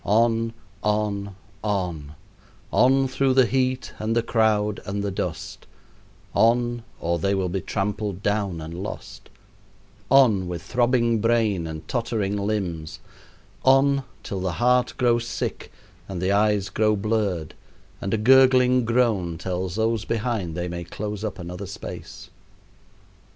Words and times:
On, 0.03 0.51
on, 0.81 1.35
on 1.63 2.15
on 2.73 3.07
through 3.07 3.35
the 3.35 3.45
heat 3.45 3.93
and 3.99 4.15
the 4.15 4.23
crowd 4.23 4.79
and 4.83 5.03
the 5.03 5.11
dust 5.11 5.67
on, 6.33 6.81
or 6.99 7.19
they 7.19 7.35
will 7.35 7.49
be 7.49 7.61
trampled 7.61 8.23
down 8.23 8.61
and 8.61 8.73
lost 8.81 9.29
on, 10.09 10.47
with 10.47 10.63
throbbing 10.63 11.21
brain 11.21 11.67
and 11.67 11.87
tottering 11.87 12.35
limbs 12.35 12.99
on, 13.63 14.03
till 14.23 14.39
the 14.39 14.53
heart 14.53 14.95
grows 14.97 15.27
sick, 15.27 15.71
and 16.09 16.19
the 16.19 16.31
eyes 16.31 16.69
grow 16.69 16.95
blurred, 16.95 17.53
and 18.01 18.11
a 18.11 18.17
gurgling 18.17 18.83
groan 18.85 19.37
tells 19.37 19.75
those 19.75 20.03
behind 20.03 20.57
they 20.57 20.67
may 20.67 20.83
close 20.83 21.23
up 21.23 21.37
another 21.37 21.67
space. 21.67 22.31